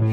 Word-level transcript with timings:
Le 0.00 0.06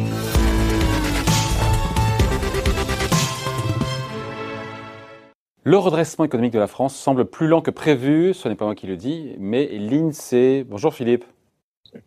redressement 5.78 6.26
économique 6.26 6.54
de 6.54 6.60
la 6.60 6.66
France 6.66 6.96
semble 6.96 7.26
plus 7.26 7.48
lent 7.48 7.62
que 7.62 7.70
prévu, 7.70 8.34
ce 8.34 8.50
n'est 8.50 8.56
pas 8.56 8.66
moi 8.66 8.74
qui 8.74 8.88
le 8.88 8.98
dis, 8.98 9.36
mais 9.38 9.68
l'INSEE. 9.68 10.66
Bonjour 10.68 10.92
Philippe. 10.92 11.24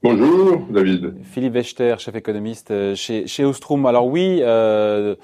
Bonjour 0.03 0.59
David. 0.71 1.15
Philippe 1.23 1.55
Wechter, 1.55 1.95
chef 1.99 2.17
économiste 2.17 2.73
euh, 2.73 2.97
chez, 2.97 3.29
chez 3.29 3.45
Ostrom. 3.45 3.87
Alors 3.87 4.07
oui, 4.07 4.41
euh, 4.43 5.15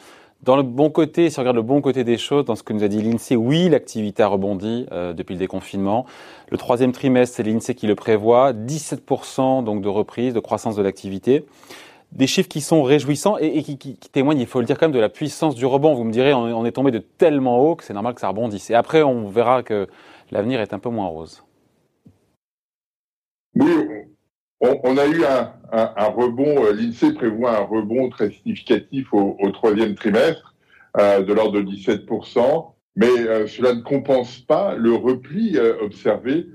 dans 0.45 0.57
le 0.57 0.63
bon 0.63 0.91
côté, 0.91 1.31
si 1.31 1.41
on 1.41 1.43
regarde 1.43 1.57
le 1.57 1.63
bon 1.63 1.81
côté 1.81 2.05
des 2.05 2.19
choses, 2.19 2.45
dans 2.45 2.55
ce 2.55 2.63
que 2.63 2.73
nous 2.73 2.85
a 2.85 2.89
dit 2.89 3.03
l'INSEE, 3.03 3.35
oui, 3.35 3.69
l'activité 3.69 4.23
a 4.23 4.29
rebondi 4.29 4.87
euh, 4.93 5.13
depuis 5.13 5.33
le 5.33 5.41
déconfinement. 5.41 6.07
Le 6.51 6.59
troisième 6.59 6.93
trimestre, 6.93 7.35
c'est 7.35 7.43
l'INSEE 7.43 7.75
qui 7.75 7.89
le 7.89 7.97
prévoit, 7.97 8.53
17% 8.53 9.65
donc 9.65 9.83
de 9.83 9.89
reprise, 9.89 10.35
de 10.35 10.41
croissance 10.41 10.77
de 10.77 10.83
l'activité 10.83 11.45
des 12.15 12.29
chiffres 12.29 12.49
qui 12.49 12.61
sont 12.61 12.83
réjouissants 12.83 13.37
et, 13.39 13.63
qui, 13.63 13.97
témoignent, 14.13 14.41
il 14.41 14.47
faut 14.47 14.61
le 14.61 14.67
dire 14.67 14.79
quand 14.79 14.87
même, 14.87 14.95
de 14.95 15.01
la 15.01 15.09
puissance 15.09 15.55
du 15.55 15.67
rebond. 15.67 15.95
Vous 15.95 16.05
me 16.05 16.13
direz, 16.13 16.33
on, 16.33 16.65
est 16.65 16.73
tombé 16.73 16.93
de 16.93 16.99
tellement 16.99 17.59
haut 17.59 17.75
que 17.75 17.85
c'est 17.85 17.93
normal 17.93 18.15
que 18.15 18.21
ça 18.21 18.29
rebondisse. 18.29 18.71
Et 18.71 18.75
après, 18.75 19.03
on 19.03 19.29
verra 19.29 19.63
que 19.63 19.89
l'avenir 20.31 20.61
est 20.61 20.73
un 20.73 20.79
peu 20.79 20.91
moins 20.91 21.07
rose. 21.07 21.45
Oui, 23.57 23.71
on, 24.61 24.97
a 24.97 25.07
eu 25.07 25.25
un, 25.25 26.09
rebond, 26.09 26.65
euh, 26.65 26.73
l'INSEE 26.73 27.13
prévoit 27.15 27.59
un 27.59 27.63
rebond 27.63 28.09
très 28.09 28.31
significatif 28.31 29.13
au, 29.13 29.37
troisième 29.53 29.95
trimestre, 29.95 30.55
euh, 30.97 31.23
de 31.23 31.33
l'ordre 31.33 31.61
de 31.61 31.63
17%, 31.63 32.73
mais 32.97 33.07
euh, 33.07 33.47
cela 33.47 33.75
ne 33.75 33.81
compense 33.81 34.39
pas 34.39 34.77
le 34.77 34.95
repli 34.95 35.59
observé 35.59 36.47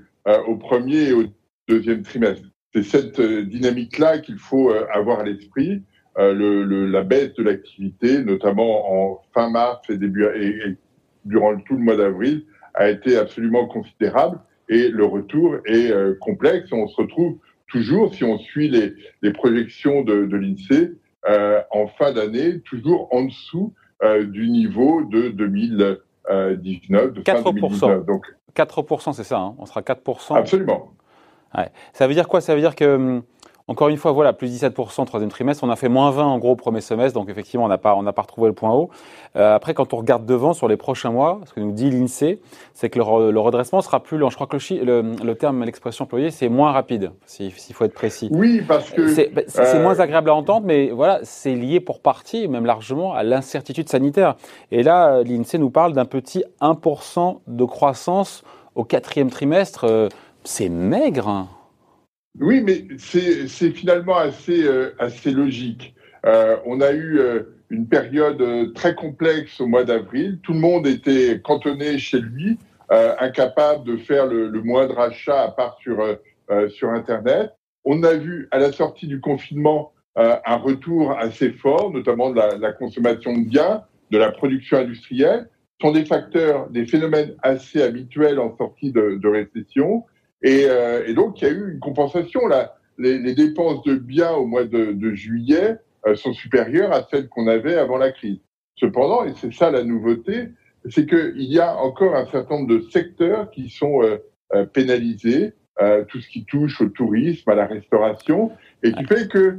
au 0.46 0.56
premier 0.56 1.08
et 1.08 1.12
au 1.12 1.24
deuxième 1.68 2.02
trimestre 2.02 2.46
c'est 2.74 2.82
cette 2.82 3.20
euh, 3.20 3.44
dynamique-là 3.44 4.18
qu'il 4.18 4.38
faut 4.38 4.70
euh, 4.70 4.86
avoir 4.92 5.20
à 5.20 5.24
l'esprit. 5.24 5.82
Euh, 6.18 6.34
le, 6.34 6.86
la 6.86 7.02
baisse 7.02 7.34
de 7.34 7.42
l'activité, 7.42 8.22
notamment 8.24 9.12
en 9.12 9.22
fin 9.32 9.48
mars 9.48 9.88
et 9.88 9.96
début 9.96 10.26
et, 10.34 10.76
durant 11.24 11.56
tout 11.60 11.74
le 11.74 11.80
mois 11.80 11.96
d'avril, 11.96 12.44
a 12.74 12.88
été 12.88 13.16
absolument 13.16 13.66
considérable 13.66 14.40
et 14.68 14.88
le 14.88 15.04
retour 15.04 15.58
est 15.66 15.92
complexe. 16.18 16.72
On 16.72 16.88
se 16.88 16.96
retrouve 16.96 17.38
toujours, 17.68 18.14
si 18.14 18.24
on 18.24 18.38
suit 18.38 18.68
les, 18.68 18.94
les 19.22 19.32
projections 19.32 20.02
de, 20.02 20.26
de 20.26 20.36
l'INSEE, 20.36 20.96
euh, 21.28 21.60
en 21.70 21.86
fin 21.88 22.12
d'année, 22.12 22.60
toujours 22.60 23.08
en 23.14 23.24
dessous 23.24 23.74
du 24.24 24.48
niveau 24.48 25.02
de 25.04 25.28
2019, 25.28 27.12
de 27.12 27.20
4%. 27.20 27.24
fin 27.24 27.52
2019. 27.52 28.06
Donc 28.06 28.26
4%, 28.56 29.12
c'est 29.12 29.24
ça, 29.24 29.38
hein 29.38 29.54
on 29.58 29.66
sera 29.66 29.82
4%. 29.82 30.36
Absolument. 30.36 30.92
Ça 31.92 32.06
veut 32.06 32.14
dire 32.14 32.28
quoi? 32.28 32.40
Ça 32.40 32.54
veut 32.54 32.60
dire 32.60 32.74
que, 32.74 32.96
hum, 32.96 33.22
encore 33.70 33.88
une 33.88 33.98
fois, 33.98 34.10
voilà, 34.10 34.32
plus 34.32 34.52
17% 34.52 35.06
troisième 35.06 35.30
trimestre. 35.30 35.62
On 35.62 35.70
a 35.70 35.76
fait 35.76 35.88
moins 35.88 36.10
20 36.10 36.24
en 36.24 36.38
gros 36.38 36.50
au 36.50 36.56
premier 36.56 36.80
semestre, 36.80 37.16
donc 37.16 37.28
effectivement, 37.28 37.66
on 37.66 37.68
n'a 37.68 37.78
pas, 37.78 37.94
on 37.94 38.02
n'a 38.02 38.12
pas 38.12 38.22
retrouvé 38.22 38.48
le 38.48 38.52
point 38.52 38.72
haut. 38.72 38.90
Euh, 39.36 39.54
après, 39.54 39.74
quand 39.74 39.94
on 39.94 39.98
regarde 39.98 40.26
devant 40.26 40.54
sur 40.54 40.66
les 40.66 40.76
prochains 40.76 41.12
mois, 41.12 41.40
ce 41.46 41.52
que 41.52 41.60
nous 41.60 41.70
dit 41.70 41.88
l'INSEE, 41.88 42.40
c'est 42.74 42.90
que 42.90 42.98
le, 42.98 43.38
redressement 43.38 43.80
sera 43.80 44.02
plus 44.02 44.18
lent. 44.18 44.28
Je 44.28 44.34
crois 44.34 44.48
que 44.48 44.56
le, 44.56 45.12
le, 45.24 45.34
terme, 45.36 45.62
l'expression 45.62 46.04
employée, 46.04 46.32
c'est 46.32 46.48
moins 46.48 46.72
rapide, 46.72 47.12
s'il 47.26 47.52
faut 47.52 47.84
être 47.84 47.94
précis. 47.94 48.28
Oui, 48.32 48.60
parce 48.66 48.90
que 48.90 49.06
c'est 49.06 49.32
bah, 49.32 49.42
euh, 49.56 49.82
moins 49.82 50.00
agréable 50.00 50.30
à 50.30 50.34
entendre, 50.34 50.66
mais 50.66 50.90
voilà, 50.90 51.20
c'est 51.22 51.54
lié 51.54 51.78
pour 51.78 52.00
partie, 52.00 52.48
même 52.48 52.66
largement, 52.66 53.14
à 53.14 53.22
l'incertitude 53.22 53.88
sanitaire. 53.88 54.34
Et 54.72 54.82
là, 54.82 55.22
l'INSEE 55.22 55.58
nous 55.58 55.70
parle 55.70 55.92
d'un 55.92 56.06
petit 56.06 56.42
1% 56.60 57.38
de 57.46 57.64
croissance 57.64 58.42
au 58.74 58.82
quatrième 58.84 59.30
trimestre. 59.30 59.84
Euh, 59.84 60.08
c'est 60.44 60.68
maigre. 60.68 61.48
Oui, 62.38 62.62
mais 62.62 62.86
c'est 62.98 63.70
finalement 63.70 64.16
assez, 64.16 64.64
euh, 64.64 64.94
assez 64.98 65.30
logique. 65.30 65.94
Euh, 66.26 66.56
on 66.64 66.80
a 66.80 66.92
eu 66.92 67.18
euh, 67.18 67.56
une 67.70 67.88
période 67.88 68.72
très 68.74 68.94
complexe 68.94 69.60
au 69.60 69.66
mois 69.66 69.84
d'avril. 69.84 70.38
Tout 70.42 70.52
le 70.52 70.60
monde 70.60 70.86
était 70.86 71.40
cantonné 71.40 71.98
chez 71.98 72.20
lui, 72.20 72.58
incapable 72.90 73.84
de 73.84 73.96
faire 73.96 74.26
le, 74.26 74.50
moindre 74.62 74.98
achat 74.98 75.42
à 75.42 75.50
part 75.52 75.78
sur, 75.80 76.04
sur 76.70 76.90
Internet. 76.90 77.52
On 77.84 78.02
a 78.02 78.14
vu 78.14 78.48
à 78.50 78.58
la 78.58 78.72
sortie 78.72 79.06
du 79.06 79.20
confinement 79.20 79.92
un 80.16 80.56
retour 80.56 81.16
assez 81.16 81.52
fort, 81.52 81.92
notamment 81.92 82.30
de 82.30 82.40
la, 82.60 82.72
consommation 82.72 83.34
de 83.34 83.44
biens, 83.44 83.84
de 84.10 84.18
la 84.18 84.32
production 84.32 84.78
industrielle. 84.78 85.48
Ce 85.80 85.86
sont 85.86 85.92
des 85.92 86.04
facteurs, 86.04 86.68
des 86.70 86.84
phénomènes 86.86 87.36
assez 87.42 87.80
habituels 87.80 88.40
en 88.40 88.56
sortie 88.56 88.90
de 88.90 89.28
récession. 89.28 90.04
Et, 90.42 90.64
euh, 90.66 91.06
et, 91.06 91.14
donc, 91.14 91.40
il 91.40 91.44
y 91.44 91.50
a 91.50 91.52
eu 91.52 91.72
une 91.72 91.80
compensation. 91.80 92.46
Là. 92.46 92.76
Les, 92.98 93.18
les 93.18 93.34
dépenses 93.34 93.82
de 93.84 93.94
biens 93.94 94.32
au 94.32 94.46
mois 94.46 94.64
de, 94.64 94.92
de 94.92 95.14
juillet 95.14 95.76
euh, 96.06 96.14
sont 96.14 96.32
supérieures 96.32 96.92
à 96.92 97.06
celles 97.10 97.28
qu'on 97.28 97.46
avait 97.46 97.76
avant 97.76 97.98
la 97.98 98.12
crise. 98.12 98.40
Cependant, 98.76 99.24
et 99.24 99.32
c'est 99.36 99.52
ça 99.52 99.70
la 99.70 99.84
nouveauté, 99.84 100.48
c'est 100.88 101.06
qu'il 101.06 101.52
y 101.52 101.58
a 101.58 101.76
encore 101.76 102.16
un 102.16 102.26
certain 102.26 102.56
nombre 102.56 102.68
de 102.68 102.80
secteurs 102.90 103.50
qui 103.50 103.68
sont 103.68 104.02
euh, 104.02 104.18
euh 104.54 104.66
pénalisés, 104.66 105.52
tout 106.08 106.20
ce 106.20 106.28
qui 106.28 106.44
touche 106.44 106.82
au 106.82 106.90
tourisme, 106.90 107.48
à 107.48 107.54
la 107.54 107.64
restauration, 107.64 108.52
et 108.82 108.92
qui 108.92 109.02
fait 109.06 109.28
que 109.28 109.56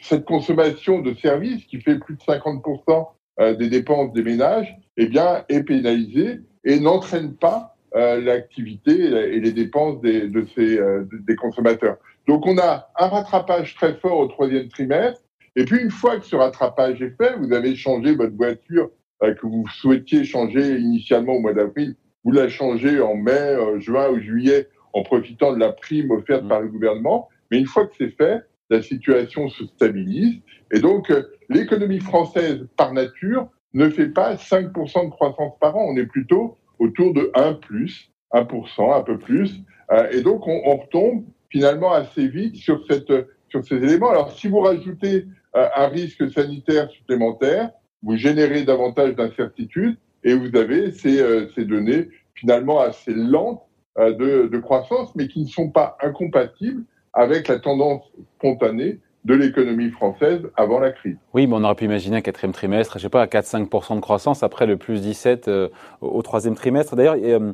cette 0.00 0.24
consommation 0.24 1.00
de 1.00 1.12
services, 1.12 1.62
qui 1.66 1.78
fait 1.78 1.98
plus 1.98 2.14
de 2.14 2.22
50% 2.22 3.58
des 3.58 3.68
dépenses 3.68 4.14
des 4.14 4.22
ménages, 4.22 4.74
eh 4.96 5.06
bien, 5.06 5.44
est 5.50 5.62
pénalisée 5.62 6.40
et 6.64 6.80
n'entraîne 6.80 7.34
pas 7.34 7.73
euh, 7.73 7.73
l'activité 7.94 8.92
et 8.92 9.40
les 9.40 9.52
dépenses 9.52 10.00
des, 10.00 10.28
de 10.28 10.44
ces, 10.54 10.78
euh, 10.78 11.04
des 11.26 11.36
consommateurs. 11.36 11.96
Donc 12.26 12.46
on 12.46 12.58
a 12.58 12.90
un 12.98 13.06
rattrapage 13.06 13.74
très 13.74 13.94
fort 13.94 14.18
au 14.18 14.26
troisième 14.26 14.68
trimestre. 14.68 15.22
Et 15.56 15.64
puis 15.64 15.80
une 15.80 15.90
fois 15.90 16.18
que 16.18 16.24
ce 16.24 16.34
rattrapage 16.34 17.00
est 17.00 17.16
fait, 17.16 17.36
vous 17.36 17.52
avez 17.52 17.76
changé 17.76 18.14
votre 18.14 18.34
voiture 18.34 18.90
euh, 19.22 19.34
que 19.34 19.46
vous 19.46 19.64
souhaitiez 19.68 20.24
changer 20.24 20.78
initialement 20.78 21.34
au 21.34 21.40
mois 21.40 21.54
d'avril, 21.54 21.94
vous 22.24 22.32
la 22.32 22.48
changez 22.48 23.00
en 23.00 23.14
mai, 23.14 23.56
juin 23.78 24.08
ou 24.10 24.18
juillet 24.18 24.68
en 24.92 25.02
profitant 25.02 25.52
de 25.52 25.60
la 25.60 25.72
prime 25.72 26.10
offerte 26.10 26.48
par 26.48 26.62
le 26.62 26.68
gouvernement. 26.68 27.28
Mais 27.50 27.58
une 27.58 27.66
fois 27.66 27.86
que 27.86 27.94
c'est 27.98 28.16
fait, 28.16 28.42
la 28.70 28.82
situation 28.82 29.48
se 29.48 29.66
stabilise. 29.66 30.40
Et 30.72 30.80
donc 30.80 31.12
l'économie 31.48 32.00
française, 32.00 32.66
par 32.76 32.92
nature, 32.92 33.48
ne 33.74 33.88
fait 33.90 34.08
pas 34.08 34.34
5% 34.34 35.04
de 35.04 35.10
croissance 35.10 35.52
par 35.60 35.76
an. 35.76 35.86
On 35.88 35.96
est 35.96 36.06
plutôt 36.06 36.56
autour 36.78 37.12
de 37.14 37.30
1 37.34 37.54
plus, 37.54 38.10
1%, 38.32 38.94
un 38.94 39.02
peu 39.02 39.18
plus. 39.18 39.60
Euh, 39.92 40.10
et 40.10 40.22
donc, 40.22 40.46
on, 40.46 40.60
on, 40.64 40.76
retombe 40.76 41.24
finalement 41.50 41.92
assez 41.92 42.28
vite 42.28 42.56
sur, 42.56 42.84
cette, 42.88 43.12
sur 43.48 43.64
ces 43.64 43.76
éléments. 43.76 44.10
Alors, 44.10 44.32
si 44.32 44.48
vous 44.48 44.60
rajoutez 44.60 45.26
euh, 45.56 45.68
un 45.76 45.88
risque 45.88 46.30
sanitaire 46.30 46.90
supplémentaire, 46.90 47.70
vous 48.02 48.16
générez 48.16 48.64
davantage 48.64 49.14
d'incertitudes 49.14 49.96
et 50.24 50.34
vous 50.34 50.56
avez 50.56 50.92
ces, 50.92 51.20
euh, 51.20 51.48
ces 51.54 51.64
données 51.64 52.08
finalement 52.34 52.80
assez 52.80 53.14
lentes 53.14 53.62
de, 53.96 54.48
de 54.48 54.58
croissance, 54.58 55.14
mais 55.14 55.28
qui 55.28 55.42
ne 55.42 55.46
sont 55.46 55.70
pas 55.70 55.96
incompatibles 56.02 56.82
avec 57.12 57.46
la 57.46 57.60
tendance 57.60 58.02
spontanée 58.36 58.98
de 59.24 59.34
l'économie 59.34 59.90
française 59.90 60.42
avant 60.56 60.78
la 60.78 60.90
crise. 60.90 61.16
Oui, 61.32 61.46
mais 61.46 61.54
on 61.54 61.64
aurait 61.64 61.74
pu 61.74 61.84
imaginer 61.84 62.18
un 62.18 62.20
quatrième 62.20 62.52
trimestre, 62.52 62.98
je 62.98 63.04
sais 63.04 63.08
pas, 63.08 63.22
à 63.22 63.26
4-5% 63.26 63.96
de 63.96 64.00
croissance 64.00 64.42
après 64.42 64.66
le 64.66 64.76
plus 64.76 65.00
17 65.00 65.48
euh, 65.48 65.68
au 66.02 66.20
troisième 66.22 66.54
trimestre. 66.54 66.94
D'ailleurs, 66.94 67.16
euh, 67.18 67.52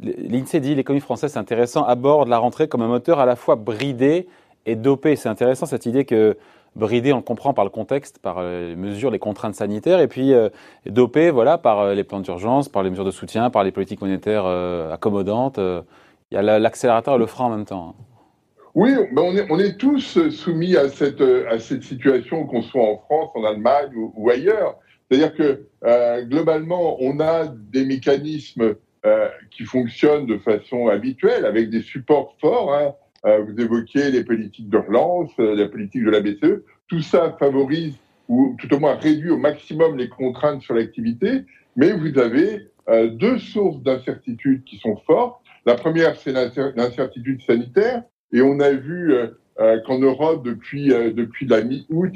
l'INSEE 0.00 0.60
dit 0.60 0.74
l'économie 0.74 1.02
française, 1.02 1.32
c'est 1.32 1.38
intéressant, 1.38 1.84
aborde 1.84 2.28
la 2.28 2.38
rentrée 2.38 2.66
comme 2.66 2.80
un 2.80 2.88
moteur 2.88 3.20
à 3.20 3.26
la 3.26 3.36
fois 3.36 3.56
bridé 3.56 4.26
et 4.64 4.74
dopé. 4.74 5.16
C'est 5.16 5.28
intéressant 5.28 5.66
cette 5.66 5.84
idée 5.84 6.06
que 6.06 6.38
bridé, 6.76 7.12
on 7.12 7.16
le 7.16 7.22
comprend 7.22 7.52
par 7.52 7.64
le 7.64 7.70
contexte, 7.70 8.18
par 8.18 8.36
euh, 8.38 8.70
les 8.70 8.76
mesures, 8.76 9.10
les 9.10 9.18
contraintes 9.18 9.54
sanitaires, 9.54 10.00
et 10.00 10.08
puis 10.08 10.32
dopé, 10.86 11.30
voilà, 11.30 11.58
par 11.58 11.94
les 11.94 12.04
plans 12.04 12.20
d'urgence, 12.20 12.70
par 12.70 12.82
les 12.82 12.88
mesures 12.88 13.04
de 13.04 13.10
soutien, 13.10 13.50
par 13.50 13.64
les 13.64 13.70
politiques 13.70 14.00
monétaires 14.00 14.46
accommodantes. 14.90 15.60
Il 16.30 16.34
y 16.34 16.38
a 16.38 16.58
l'accélérateur 16.58 17.16
et 17.16 17.18
le 17.18 17.26
frein 17.26 17.44
en 17.44 17.50
même 17.50 17.66
temps. 17.66 17.94
Oui, 18.74 18.90
on 19.16 19.36
est, 19.36 19.46
on 19.50 19.58
est 19.58 19.76
tous 19.76 20.28
soumis 20.30 20.76
à 20.76 20.88
cette, 20.88 21.20
à 21.20 21.58
cette 21.58 21.82
situation, 21.82 22.46
qu'on 22.46 22.62
soit 22.62 22.82
en 22.82 22.98
France, 22.98 23.30
en 23.34 23.44
Allemagne 23.44 23.90
ou, 23.94 24.30
ailleurs. 24.30 24.78
C'est-à-dire 25.10 25.34
que 25.34 25.66
euh, 25.84 26.22
globalement, 26.24 26.96
on 27.02 27.20
a 27.20 27.46
des 27.46 27.84
mécanismes 27.84 28.76
euh, 29.04 29.28
qui 29.50 29.64
fonctionnent 29.64 30.26
de 30.26 30.38
façon 30.38 30.88
habituelle, 30.88 31.44
avec 31.44 31.68
des 31.68 31.82
supports 31.82 32.34
forts. 32.40 32.72
Hein. 32.72 32.94
Euh, 33.24 33.44
vous 33.44 33.60
évoquiez 33.60 34.10
les 34.10 34.24
politiques 34.24 34.68
de 34.68 34.78
relance, 34.78 35.30
euh, 35.38 35.54
la 35.54 35.68
politique 35.68 36.04
de 36.04 36.10
la 36.10 36.20
BCE. 36.20 36.62
Tout 36.88 37.02
ça 37.02 37.36
favorise, 37.38 37.94
ou 38.28 38.56
tout 38.58 38.72
au 38.74 38.80
moins 38.80 38.94
réduit 38.94 39.30
au 39.30 39.36
maximum 39.36 39.96
les 39.96 40.08
contraintes 40.08 40.62
sur 40.62 40.74
l'activité, 40.74 41.44
mais 41.76 41.92
vous 41.92 42.18
avez 42.18 42.68
euh, 42.88 43.08
deux 43.08 43.38
sources 43.38 43.80
d'incertitude 43.82 44.64
qui 44.64 44.78
sont 44.78 44.96
fortes. 45.06 45.40
La 45.66 45.76
première, 45.76 46.16
c'est 46.16 46.32
l'incertitude 46.32 47.40
sanitaire, 47.42 48.02
et 48.32 48.42
on 48.42 48.60
a 48.60 48.70
vu 48.70 49.12
euh, 49.12 49.28
euh, 49.60 49.80
qu'en 49.86 49.98
Europe, 49.98 50.44
depuis, 50.44 50.92
euh, 50.92 51.12
depuis 51.12 51.46
la 51.46 51.62
mi-août, 51.62 52.12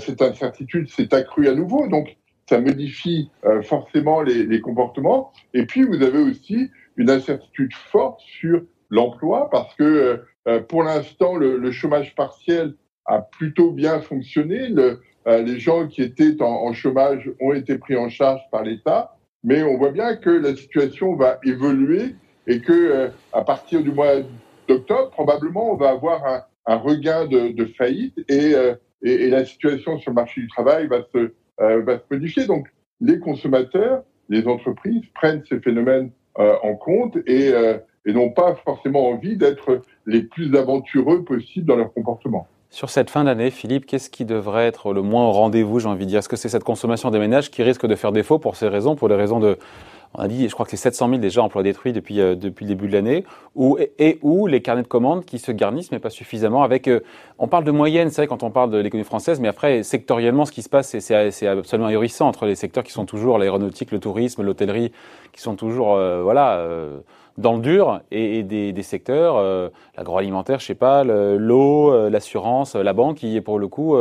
cette 0.00 0.20
incertitude 0.20 0.88
s'est 0.90 1.14
accrue 1.14 1.46
à 1.46 1.54
nouveau. 1.54 1.86
Donc, 1.86 2.16
ça 2.50 2.60
modifie 2.60 3.30
forcément 3.62 4.20
les, 4.20 4.60
comportements. 4.60 5.32
Et 5.54 5.64
puis, 5.64 5.84
vous 5.84 6.02
avez 6.02 6.18
aussi 6.18 6.70
une 6.96 7.08
incertitude 7.08 7.72
forte 7.72 8.20
sur 8.20 8.62
l'emploi 8.90 9.48
parce 9.48 9.72
que 9.76 10.24
pour 10.68 10.82
l'instant, 10.82 11.36
le, 11.36 11.70
chômage 11.70 12.16
partiel 12.16 12.74
a 13.04 13.20
plutôt 13.20 13.70
bien 13.70 14.00
fonctionné. 14.00 14.66
Le, 14.70 15.02
les 15.24 15.60
gens 15.60 15.86
qui 15.86 16.02
étaient 16.02 16.42
en, 16.42 16.46
en, 16.46 16.72
chômage 16.72 17.30
ont 17.40 17.52
été 17.52 17.78
pris 17.78 17.94
en 17.94 18.08
charge 18.08 18.40
par 18.50 18.64
l'État, 18.64 19.16
mais 19.44 19.62
on 19.62 19.78
voit 19.78 19.92
bien 19.92 20.16
que 20.16 20.30
la 20.30 20.56
situation 20.56 21.14
va 21.14 21.38
évoluer 21.44 22.16
et 22.48 22.60
que 22.60 23.08
à 23.32 23.42
partir 23.42 23.84
du 23.84 23.92
mois 23.92 24.16
d'octobre, 24.68 25.10
probablement, 25.10 25.72
on 25.72 25.76
va 25.76 25.90
avoir 25.90 26.44
un, 26.66 26.76
regain 26.76 27.26
de, 27.26 27.64
faillite 27.78 28.18
et, 28.28 28.54
et, 29.02 29.30
la 29.30 29.44
situation 29.44 29.98
sur 29.98 30.10
le 30.10 30.14
marché 30.14 30.40
du 30.40 30.48
travail 30.48 30.88
va 30.88 31.02
se, 31.14 31.32
va 31.58 31.98
se 31.98 32.04
modifier. 32.10 32.46
Donc, 32.46 32.66
les 33.00 33.18
consommateurs, 33.18 34.02
les 34.28 34.46
entreprises 34.46 35.02
prennent 35.14 35.42
ces 35.48 35.60
phénomènes 35.60 36.10
euh, 36.38 36.54
en 36.62 36.74
compte 36.74 37.16
et, 37.26 37.50
euh, 37.52 37.78
et 38.04 38.12
n'ont 38.12 38.30
pas 38.30 38.54
forcément 38.64 39.08
envie 39.08 39.36
d'être 39.36 39.80
les 40.06 40.22
plus 40.22 40.54
aventureux 40.56 41.24
possibles 41.24 41.66
dans 41.66 41.76
leur 41.76 41.92
comportement. 41.92 42.46
Sur 42.68 42.90
cette 42.90 43.10
fin 43.10 43.24
d'année, 43.24 43.50
Philippe, 43.50 43.86
qu'est-ce 43.86 44.10
qui 44.10 44.24
devrait 44.24 44.66
être 44.66 44.92
le 44.92 45.00
moins 45.00 45.26
au 45.28 45.32
rendez-vous, 45.32 45.80
j'ai 45.80 45.88
envie 45.88 46.04
de 46.04 46.10
dire? 46.10 46.18
Est-ce 46.18 46.28
que 46.28 46.36
c'est 46.36 46.48
cette 46.48 46.64
consommation 46.64 47.10
des 47.10 47.18
ménages 47.18 47.50
qui 47.50 47.62
risque 47.62 47.86
de 47.86 47.94
faire 47.94 48.12
défaut 48.12 48.38
pour 48.38 48.56
ces 48.56 48.68
raisons, 48.68 48.96
pour 48.96 49.08
les 49.08 49.14
raisons 49.14 49.40
de, 49.40 49.56
on 50.16 50.22
a 50.22 50.28
dit, 50.28 50.48
je 50.48 50.54
crois 50.54 50.64
que 50.64 50.70
c'est 50.70 50.76
700 50.76 51.08
000 51.10 51.20
déjà 51.20 51.42
emplois 51.42 51.62
détruits 51.62 51.92
depuis, 51.92 52.20
euh, 52.20 52.34
depuis 52.34 52.64
le 52.64 52.70
début 52.70 52.88
de 52.88 52.92
l'année, 52.92 53.24
ou, 53.54 53.78
et, 53.98 54.18
ou 54.22 54.46
les 54.46 54.62
carnets 54.62 54.82
de 54.82 54.88
commandes 54.88 55.24
qui 55.24 55.38
se 55.38 55.52
garnissent, 55.52 55.92
mais 55.92 55.98
pas 55.98 56.10
suffisamment. 56.10 56.62
Avec, 56.62 56.88
euh, 56.88 57.00
on 57.38 57.48
parle 57.48 57.64
de 57.64 57.70
moyenne, 57.70 58.08
c'est 58.08 58.22
vrai 58.22 58.26
quand 58.26 58.42
on 58.42 58.50
parle 58.50 58.70
de 58.70 58.78
l'économie 58.78 59.04
française, 59.04 59.40
mais 59.40 59.48
après, 59.48 59.82
sectoriellement, 59.82 60.46
ce 60.46 60.52
qui 60.52 60.62
se 60.62 60.70
passe, 60.70 60.98
c'est 60.98 61.46
absolument 61.46 61.88
ahurissant 61.88 62.28
entre 62.28 62.46
les 62.46 62.54
secteurs 62.54 62.82
qui 62.82 62.92
sont 62.92 63.04
toujours 63.04 63.38
l'aéronautique, 63.38 63.90
le 63.92 64.00
tourisme, 64.00 64.42
l'hôtellerie, 64.42 64.92
qui 65.32 65.42
sont 65.42 65.54
toujours, 65.54 65.94
euh, 65.94 66.22
voilà, 66.22 66.66
dans 67.38 67.56
le 67.56 67.60
dur, 67.60 68.00
et, 68.10 68.42
des, 68.42 68.82
secteurs, 68.82 69.70
l'agroalimentaire, 69.96 70.58
je 70.60 70.66
sais 70.66 70.74
pas, 70.74 71.04
l'eau, 71.04 72.08
l'assurance, 72.08 72.74
la 72.76 72.92
banque, 72.92 73.18
qui, 73.18 73.40
pour 73.40 73.58
le 73.58 73.68
coup, 73.68 73.96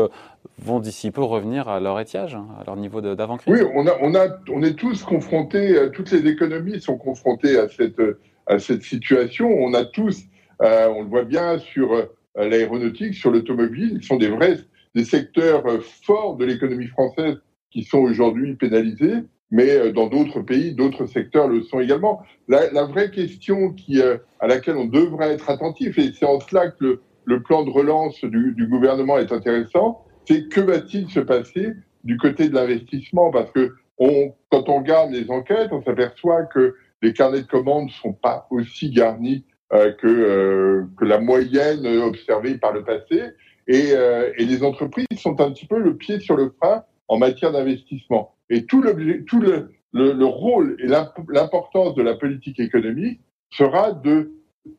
vont 0.59 0.79
d'ici 0.79 1.11
peu 1.11 1.23
revenir 1.23 1.67
à 1.67 1.79
leur 1.79 1.99
étiage, 1.99 2.35
hein, 2.35 2.47
à 2.59 2.63
leur 2.63 2.75
niveau 2.75 3.01
d'avant-crise. 3.01 3.53
Oui, 3.53 3.59
on, 3.75 3.87
a, 3.87 3.93
on, 4.01 4.15
a, 4.15 4.27
on 4.51 4.63
est 4.63 4.75
tous 4.75 5.03
confrontés, 5.03 5.75
euh, 5.77 5.89
toutes 5.89 6.11
les 6.11 6.27
économies 6.29 6.79
sont 6.79 6.97
confrontées 6.97 7.57
à 7.57 7.67
cette, 7.67 8.01
à 8.47 8.59
cette 8.59 8.83
situation. 8.83 9.49
On 9.49 9.73
a 9.73 9.85
tous, 9.85 10.23
euh, 10.61 10.87
on 10.95 11.03
le 11.03 11.09
voit 11.09 11.23
bien 11.23 11.59
sur 11.59 11.93
euh, 11.93 12.05
l'aéronautique, 12.35 13.13
sur 13.15 13.31
l'automobile, 13.31 13.99
qui 13.99 14.07
sont 14.07 14.17
des 14.17 14.29
vrais 14.29 14.59
des 14.93 15.03
secteurs 15.03 15.65
euh, 15.65 15.79
forts 16.03 16.37
de 16.37 16.45
l'économie 16.45 16.87
française 16.87 17.37
qui 17.69 17.83
sont 17.83 17.97
aujourd'hui 17.97 18.55
pénalisés, 18.55 19.23
mais 19.51 19.91
dans 19.91 20.07
d'autres 20.07 20.41
pays, 20.41 20.73
d'autres 20.73 21.05
secteurs 21.05 21.47
le 21.47 21.61
sont 21.63 21.79
également. 21.79 22.23
La, 22.47 22.71
la 22.71 22.83
vraie 22.85 23.11
question 23.11 23.71
qui, 23.73 24.01
à 24.01 24.47
laquelle 24.47 24.75
on 24.77 24.85
devrait 24.85 25.33
être 25.33 25.49
attentif, 25.49 25.97
et 25.97 26.11
c'est 26.11 26.25
en 26.25 26.39
cela 26.39 26.71
que 26.71 26.83
le, 26.83 27.01
le 27.25 27.41
plan 27.41 27.63
de 27.63 27.69
relance 27.69 28.23
du, 28.23 28.53
du 28.53 28.67
gouvernement 28.67 29.17
est 29.17 29.31
intéressant, 29.31 30.03
c'est 30.27 30.49
que 30.49 30.61
va-t-il 30.61 31.09
se 31.09 31.19
passer 31.19 31.73
du 32.03 32.17
côté 32.17 32.49
de 32.49 32.55
l'investissement? 32.55 33.31
Parce 33.31 33.51
que 33.51 33.73
on, 33.97 34.33
quand 34.49 34.69
on 34.69 34.79
regarde 34.79 35.11
les 35.11 35.29
enquêtes, 35.29 35.69
on 35.71 35.83
s'aperçoit 35.83 36.43
que 36.43 36.75
les 37.01 37.13
carnets 37.13 37.41
de 37.41 37.47
commandes 37.47 37.85
ne 37.85 37.91
sont 37.91 38.13
pas 38.13 38.47
aussi 38.49 38.91
garnis 38.91 39.45
euh, 39.73 39.91
que, 39.93 40.07
euh, 40.07 40.83
que 40.97 41.05
la 41.05 41.19
moyenne 41.19 41.85
observée 42.01 42.57
par 42.57 42.73
le 42.73 42.83
passé. 42.83 43.21
Et, 43.67 43.93
euh, 43.93 44.31
et, 44.37 44.45
les 44.45 44.63
entreprises 44.63 45.07
sont 45.17 45.39
un 45.41 45.51
petit 45.51 45.65
peu 45.65 45.79
le 45.79 45.97
pied 45.97 46.19
sur 46.19 46.35
le 46.35 46.53
frein 46.61 46.83
en 47.07 47.17
matière 47.17 47.51
d'investissement. 47.51 48.34
Et 48.49 48.65
tout, 48.65 48.83
tout 49.27 49.39
le, 49.39 49.71
le, 49.93 50.13
le 50.13 50.25
rôle 50.25 50.75
et 50.79 50.87
l'importance 50.87 51.95
de 51.95 52.03
la 52.03 52.15
politique 52.15 52.59
économique 52.59 53.21
sera 53.49 53.91
de 53.91 54.31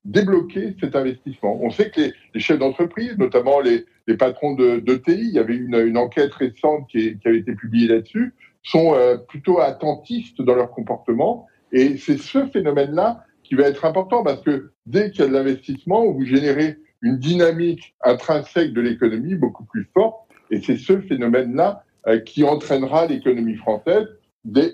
débloquer 0.05 0.75
cet 0.81 0.97
investissement. 0.97 1.59
On 1.63 1.71
sait 1.71 1.91
que 1.91 2.01
les, 2.01 2.13
les 2.35 2.41
chefs 2.41 2.59
d'entreprise, 2.59 3.17
notamment 3.19 3.61
les, 3.61 3.85
les 4.07 4.17
patrons 4.17 4.55
de, 4.55 4.81
de, 4.81 4.95
TI, 4.97 5.13
il 5.13 5.35
y 5.35 5.39
avait 5.39 5.57
une, 5.57 5.75
une 5.75 5.97
enquête 5.97 6.35
récente 6.35 6.89
qui, 6.89 7.19
qui, 7.19 7.29
avait 7.29 7.39
été 7.39 7.55
publiée 7.55 7.89
là-dessus, 7.89 8.35
sont 8.63 8.95
euh, 8.95 9.17
plutôt 9.17 9.61
attentistes 9.61 10.43
dans 10.43 10.55
leur 10.55 10.71
comportement. 10.71 11.47
Et 11.73 11.97
c'est 11.97 12.19
ce 12.19 12.47
phénomène-là 12.47 13.25
qui 13.45 13.55
va 13.55 13.65
être 13.65 13.85
important 13.85 14.25
parce 14.25 14.43
que 14.43 14.73
dès 14.87 15.11
qu'il 15.11 15.21
y 15.21 15.25
a 15.25 15.29
de 15.29 15.33
l'investissement, 15.33 16.11
vous 16.11 16.25
générez 16.25 16.79
une 17.03 17.19
dynamique 17.19 17.95
intrinsèque 18.03 18.73
de 18.73 18.81
l'économie 18.81 19.35
beaucoup 19.35 19.65
plus 19.65 19.89
forte. 19.95 20.17
Et 20.51 20.61
c'est 20.61 20.77
ce 20.77 21.01
phénomène-là 21.01 21.85
qui 22.25 22.45
entraînera 22.45 23.07
l'économie 23.07 23.57
française 23.57 24.07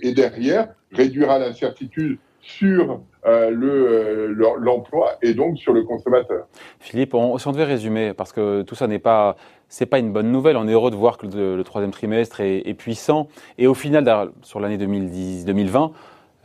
et 0.02 0.12
derrière 0.12 0.68
réduira 0.92 1.38
l'incertitude 1.38 2.18
sur 2.42 3.00
euh, 3.24 3.50
euh, 3.52 4.56
l'emploi 4.58 5.12
et 5.22 5.32
donc 5.32 5.56
sur 5.56 5.72
le 5.72 5.84
consommateur. 5.84 6.46
Philippe, 6.80 7.14
on, 7.14 7.38
si 7.38 7.46
on 7.46 7.52
devait 7.52 7.64
résumer, 7.64 8.14
parce 8.14 8.32
que 8.32 8.62
tout 8.62 8.74
ça 8.74 8.88
n'est 8.88 8.98
pas 8.98 9.36
c'est 9.68 9.86
pas 9.86 9.98
une 9.98 10.12
bonne 10.12 10.30
nouvelle. 10.30 10.56
On 10.56 10.68
est 10.68 10.72
heureux 10.72 10.90
de 10.90 10.96
voir 10.96 11.16
que 11.16 11.26
le, 11.26 11.62
troisième 11.62 11.92
trimestre 11.92 12.40
est, 12.40 12.74
puissant 12.74 13.28
et 13.56 13.66
au 13.66 13.74
final, 13.74 14.30
sur 14.42 14.60
l'année 14.60 14.76
2010-2020, 14.76 15.92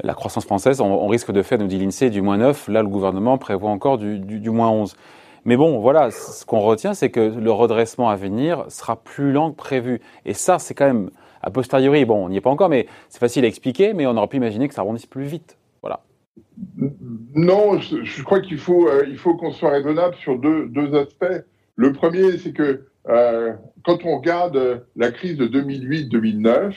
la 0.03 0.13
croissance 0.13 0.45
française, 0.45 0.79
on, 0.79 1.07
risque 1.07 1.31
de 1.31 1.41
faire, 1.41 1.57
nous 1.57 1.67
dit 1.67 1.77
l'Insee, 1.77 2.09
du 2.09 2.21
moins 2.21 2.37
9. 2.37 2.69
Là, 2.69 2.83
le 2.83 2.87
gouvernement 2.87 3.37
prévoit 3.37 3.71
encore 3.71 3.97
du, 3.97 4.19
du, 4.19 4.39
du 4.39 4.49
moins 4.49 4.69
11. 4.69 4.95
Mais 5.47 5.55
bon, 5.55 5.79
voilà, 5.79 6.11
ce 6.11 6.45
qu'on 6.45 6.59
retient, 6.59 6.93
c'est 6.93 7.09
que 7.09 7.21
le 7.21 7.51
redressement 7.51 8.09
à 8.09 8.17
venir 8.17 8.65
sera 8.67 8.97
plus 8.97 9.31
lent 9.31 9.51
que 9.51 9.55
prévu. 9.55 10.01
Et 10.25 10.33
ça, 10.33 10.59
c'est 10.59 10.73
quand 10.73 10.85
même, 10.85 11.09
a 11.41 11.49
posteriori, 11.49 12.03
bon, 12.03 12.25
on 12.25 12.27
n'y 12.29 12.35
est 12.35 12.41
pas 12.41 12.49
encore, 12.49 12.67
mais 12.67 12.85
c'est 13.07 13.19
facile 13.19 13.45
à 13.45 13.47
expliquer, 13.47 13.93
mais 13.93 14.05
on 14.05 14.17
aurait 14.17 14.27
pu 14.27 14.35
imaginer 14.35 14.67
que 14.67 14.73
ça 14.73 14.81
rebondisse 14.81 15.05
plus 15.05 15.23
vite. 15.23 15.57
Voilà. 15.81 16.01
Non, 17.33 17.79
je, 17.79 18.23
crois 18.23 18.41
qu'il 18.41 18.57
faut, 18.57 18.89
euh, 18.89 19.05
faut 19.15 19.35
qu'on 19.37 19.53
soit 19.53 19.69
raisonnable 19.69 20.15
sur 20.15 20.37
deux, 20.37 20.67
deux 20.67 20.93
aspects. 20.95 21.45
Le 21.77 21.93
premier, 21.93 22.37
c'est 22.39 22.51
que 22.51 22.85
euh, 23.07 23.53
quand 23.85 24.03
on 24.03 24.17
regarde 24.17 24.85
la 24.97 25.11
crise 25.11 25.37
de 25.37 25.47
2008-2009, 25.47 26.73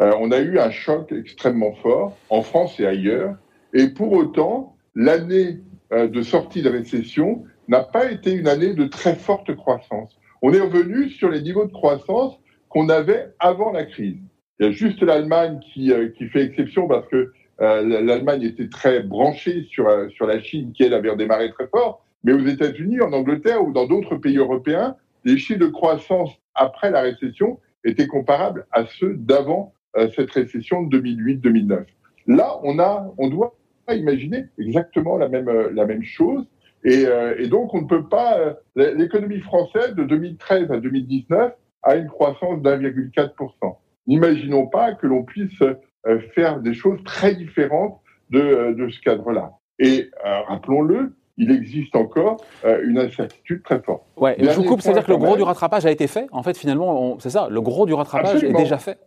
euh, 0.00 0.12
on 0.18 0.30
a 0.30 0.38
eu 0.38 0.58
un 0.58 0.70
choc 0.70 1.12
extrêmement 1.12 1.74
fort 1.74 2.16
en 2.30 2.40
France 2.40 2.80
et 2.80 2.86
ailleurs. 2.86 3.34
Et 3.74 3.88
pour 3.88 4.12
autant, 4.12 4.76
l'année 4.94 5.60
euh, 5.92 6.08
de 6.08 6.22
sortie 6.22 6.62
de 6.62 6.70
récession 6.70 7.44
n'a 7.68 7.82
pas 7.82 8.10
été 8.10 8.32
une 8.32 8.48
année 8.48 8.74
de 8.74 8.86
très 8.86 9.14
forte 9.14 9.54
croissance. 9.54 10.16
On 10.42 10.52
est 10.52 10.60
revenu 10.60 11.08
sur 11.08 11.30
les 11.30 11.42
niveaux 11.42 11.66
de 11.66 11.72
croissance 11.72 12.38
qu'on 12.68 12.88
avait 12.88 13.28
avant 13.38 13.72
la 13.72 13.84
crise. 13.84 14.18
Il 14.58 14.66
y 14.66 14.68
a 14.68 14.72
juste 14.72 15.02
l'Allemagne 15.02 15.60
qui, 15.60 15.92
euh, 15.92 16.08
qui 16.10 16.28
fait 16.28 16.42
exception 16.42 16.86
parce 16.86 17.06
que 17.08 17.32
euh, 17.60 18.02
l'Allemagne 18.02 18.42
était 18.42 18.68
très 18.68 19.00
branchée 19.00 19.64
sur, 19.70 19.88
euh, 19.88 20.08
sur 20.10 20.26
la 20.26 20.40
Chine, 20.40 20.72
qui 20.72 20.82
elle 20.82 20.94
avait 20.94 21.10
redémarré 21.10 21.50
très 21.50 21.68
fort. 21.68 22.04
Mais 22.24 22.32
aux 22.32 22.44
États-Unis, 22.44 23.00
en 23.00 23.12
Angleterre 23.12 23.62
ou 23.62 23.72
dans 23.72 23.86
d'autres 23.86 24.16
pays 24.16 24.38
européens, 24.38 24.96
les 25.24 25.38
chiffres 25.38 25.60
de 25.60 25.66
croissance 25.66 26.30
après 26.54 26.90
la 26.90 27.02
récession 27.02 27.60
étaient 27.84 28.06
comparables 28.06 28.66
à 28.72 28.86
ceux 28.86 29.14
d'avant 29.14 29.72
euh, 29.96 30.08
cette 30.16 30.30
récession 30.32 30.82
de 30.82 30.98
2008-2009. 30.98 31.84
Là, 32.26 32.58
on 32.62 32.78
a, 32.78 33.12
on 33.18 33.28
doit 33.28 33.54
imaginer 33.90 34.46
exactement 34.58 35.18
la 35.18 35.28
même 35.28 35.50
la 35.74 35.84
même 35.84 36.02
chose. 36.02 36.46
Et, 36.84 37.06
et 37.38 37.48
donc, 37.48 37.72
on 37.72 37.82
ne 37.82 37.86
peut 37.86 38.06
pas. 38.06 38.56
L'économie 38.76 39.40
française 39.40 39.94
de 39.94 40.04
2013 40.04 40.70
à 40.70 40.76
2019 40.76 41.52
a 41.82 41.96
une 41.96 42.08
croissance 42.08 42.60
d'1,4%. 42.62 43.76
N'imaginons 44.06 44.66
pas 44.66 44.92
que 44.92 45.06
l'on 45.06 45.22
puisse 45.22 45.62
euh, 46.06 46.20
faire 46.34 46.60
des 46.60 46.74
choses 46.74 47.02
très 47.04 47.34
différentes 47.34 48.00
de, 48.28 48.40
euh, 48.40 48.74
de 48.74 48.90
ce 48.90 49.00
cadre-là. 49.00 49.52
Et 49.78 50.10
euh, 50.24 50.40
rappelons-le, 50.48 51.14
il 51.38 51.50
existe 51.50 51.96
encore 51.96 52.44
une 52.64 52.96
incertitude 52.96 53.62
très 53.64 53.80
forte. 53.80 54.04
Ouais, 54.16 54.36
je 54.38 54.50
vous 54.50 54.62
coupe, 54.62 54.80
c'est-à-dire 54.80 55.04
que 55.04 55.10
le 55.10 55.16
gros 55.16 55.36
du 55.36 55.42
rattrapage 55.42 55.84
a 55.84 55.90
été 55.90 56.06
fait. 56.06 56.28
En 56.30 56.44
fait, 56.44 56.56
finalement, 56.56 57.18
c'est 57.18 57.30
ça, 57.30 57.48
le 57.50 57.60
gros 57.60 57.86
du 57.86 57.94
rattrapage 57.94 58.44
est 58.44 58.52
déjà 58.52 58.78
fait. 58.78 58.98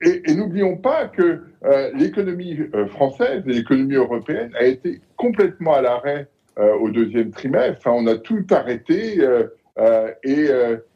Et, 0.00 0.22
et 0.30 0.34
n'oublions 0.34 0.78
pas 0.78 1.08
que 1.08 1.42
euh, 1.64 1.90
l'économie 1.94 2.58
française 2.88 3.42
et 3.46 3.52
l'économie 3.52 3.94
européenne 3.94 4.52
a 4.58 4.64
été 4.64 5.02
complètement 5.16 5.74
à 5.74 5.82
l'arrêt 5.82 6.22
euh, 6.22 6.33
au 6.56 6.88
deuxième 6.90 7.30
trimestre. 7.30 7.78
Enfin, 7.78 7.92
on 7.92 8.06
a 8.06 8.16
tout 8.16 8.46
arrêté. 8.50 9.20
Euh, 9.20 9.48
et, 10.22 10.48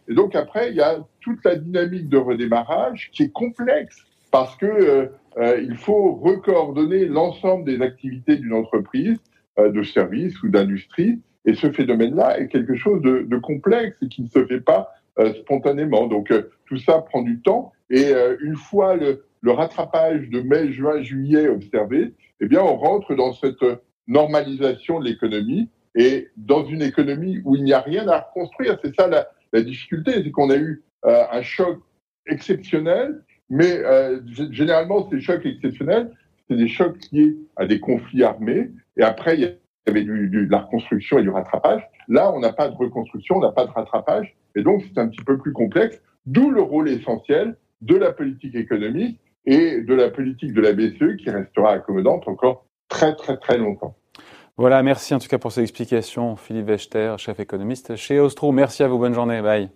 et, 0.09 0.15
donc 0.15 0.35
après, 0.35 0.71
il 0.71 0.77
y 0.77 0.81
a 0.81 0.99
toute 1.21 1.45
la 1.45 1.57
dynamique 1.57 2.09
de 2.09 2.17
redémarrage 2.17 3.11
qui 3.13 3.25
est 3.25 3.33
complexe 3.33 4.07
parce 4.31 4.57
que 4.57 4.67
euh, 4.67 5.07
euh, 5.39 5.61
il 5.63 5.77
faut 5.77 6.15
recoordonner 6.15 7.07
l'ensemble 7.07 7.65
des 7.65 7.81
activités 7.83 8.37
d'une 8.37 8.53
entreprise, 8.53 9.19
euh, 9.59 9.71
de 9.71 9.83
service 9.83 10.43
ou 10.43 10.49
d'industrie. 10.49 11.21
Et 11.45 11.55
ce 11.55 11.71
phénomène-là 11.71 12.41
est 12.41 12.49
quelque 12.49 12.77
chose 12.77 13.01
de, 13.03 13.27
de, 13.29 13.37
complexe 13.39 13.97
et 14.03 14.09
qui 14.09 14.23
ne 14.23 14.29
se 14.29 14.45
fait 14.45 14.61
pas 14.61 14.93
spontanément. 15.41 16.07
Donc 16.07 16.33
tout 16.67 16.79
ça 16.79 16.99
prend 17.01 17.23
du 17.23 17.41
temps. 17.41 17.73
Et 17.91 18.13
une 18.41 18.55
fois 18.55 18.95
le, 18.95 19.25
le, 19.41 19.51
rattrapage 19.51 20.29
de 20.29 20.43
mai, 20.43 20.71
juin, 20.73 21.03
juillet 21.03 21.49
observé, 21.49 22.13
eh 22.41 22.47
bien 22.47 22.61
on 22.61 22.77
rentre 22.77 23.17
dans 23.17 23.33
cette 23.33 23.65
normalisation 24.09 24.99
de 24.99 25.05
l'économie 25.05 25.69
et 25.95 26.29
dans 26.37 26.65
une 26.65 26.83
économie 26.83 27.41
où 27.45 27.55
il 27.55 27.65
n'y 27.65 27.73
a 27.73 27.81
rien 27.81 28.09
à 28.09 28.21
reconstruire. 28.21 28.79
C'est 28.83 28.95
ça 28.95 29.07
la, 29.09 29.63
difficulté, 29.63 30.13
c'est 30.23 30.31
qu'on 30.31 30.51
a 30.51 30.57
eu 30.57 30.83
un 31.05 31.43
choc 31.43 31.79
exceptionnel 32.27 33.23
mais 33.51 33.79
euh, 33.79 34.21
généralement, 34.51 35.09
ces 35.11 35.21
chocs 35.21 35.45
exceptionnels, 35.47 36.11
c'est 36.49 36.57
des 36.57 36.69
chocs 36.69 36.99
liés 37.13 37.37
à 37.57 37.67
des 37.67 37.81
conflits 37.81 38.23
armés. 38.23 38.71
Et 38.97 39.03
après, 39.03 39.37
il 39.37 39.41
y 39.41 39.55
avait 39.87 40.05
du, 40.05 40.29
de 40.29 40.51
la 40.51 40.61
reconstruction 40.61 41.19
et 41.19 41.23
du 41.23 41.31
rattrapage. 41.31 41.83
Là, 42.09 42.33
on 42.33 42.41
n'a 42.41 42.53
pas 42.53 42.69
de 42.69 42.77
reconstruction, 42.77 43.37
on 43.37 43.41
n'a 43.41 43.53
pas 43.53 43.67
de 43.67 43.71
rattrapage. 43.71 44.35
Et 44.55 44.63
donc, 44.63 44.83
c'est 44.83 45.01
un 45.01 45.09
petit 45.09 45.25
peu 45.25 45.39
plus 45.39 45.53
complexe, 45.53 46.01
d'où 46.27 46.51
le 46.51 46.63
rôle 46.63 46.89
essentiel 46.89 47.57
de 47.81 47.97
la 47.97 48.13
politique 48.13 48.55
économique 48.55 49.21
et 49.47 49.81
de 49.81 49.95
la 49.95 50.11
politique 50.11 50.53
de 50.53 50.61
la 50.61 50.73
BCE 50.73 51.17
qui 51.17 51.31
restera 51.31 51.73
accommodante 51.73 52.27
encore 52.29 52.67
très, 52.89 53.15
très, 53.15 53.37
très 53.37 53.59
longtemps. 53.59 53.95
Voilà, 54.57 54.83
merci 54.83 55.15
en 55.15 55.21
tout 55.21 55.29
cas 55.29 55.39
pour 55.39 55.53
ces 55.53 55.63
explications, 55.63 56.35
Philippe 56.35 56.67
Wechter, 56.67 57.15
chef 57.19 57.39
économiste 57.39 57.95
chez 57.95 58.19
Ostro. 58.19 58.51
Merci 58.51 58.83
à 58.83 58.89
vous, 58.89 58.99
bonne 58.99 59.15
journée, 59.15 59.41
bye. 59.41 59.71